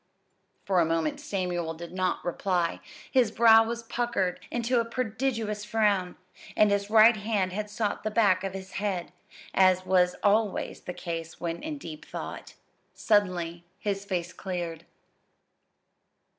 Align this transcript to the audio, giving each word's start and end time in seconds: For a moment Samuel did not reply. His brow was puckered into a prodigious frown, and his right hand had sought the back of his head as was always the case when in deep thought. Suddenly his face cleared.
For 0.65 0.79
a 0.79 0.83
moment 0.83 1.19
Samuel 1.19 1.75
did 1.75 1.93
not 1.93 2.25
reply. 2.25 2.79
His 3.11 3.29
brow 3.29 3.63
was 3.63 3.83
puckered 3.83 4.39
into 4.49 4.79
a 4.79 4.83
prodigious 4.83 5.63
frown, 5.63 6.15
and 6.57 6.71
his 6.71 6.89
right 6.89 7.15
hand 7.15 7.53
had 7.53 7.69
sought 7.69 8.01
the 8.03 8.09
back 8.09 8.43
of 8.43 8.53
his 8.55 8.71
head 8.71 9.11
as 9.53 9.85
was 9.85 10.15
always 10.23 10.81
the 10.81 10.95
case 10.95 11.39
when 11.39 11.61
in 11.61 11.77
deep 11.77 12.03
thought. 12.03 12.55
Suddenly 12.95 13.63
his 13.77 14.03
face 14.03 14.33
cleared. 14.33 14.85